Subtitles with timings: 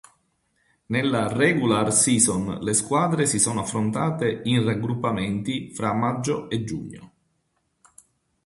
[0.87, 7.11] Nella regular season le squadre si sono affrontate in raggruppamenti fra maggio e giugno.